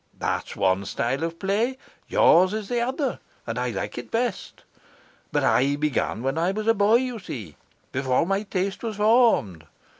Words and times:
That's 0.17 0.55
one 0.55 0.85
style 0.85 1.23
of 1.23 1.37
play, 1.37 1.77
yours 2.07 2.53
is 2.55 2.69
the 2.69 2.79
other, 2.79 3.19
and 3.45 3.59
I 3.59 3.69
like 3.69 3.99
it 3.99 4.09
best. 4.09 4.63
But 5.31 5.43
I 5.43 5.75
began 5.75 6.23
when 6.23 6.39
I 6.39 6.51
was 6.53 6.65
a 6.65 6.73
boy, 6.73 6.95
you 6.95 7.19
see, 7.19 7.55
before 7.91 8.25
my 8.25 8.41
taste 8.41 8.81
was 8.81 8.95
formed. 8.97 9.67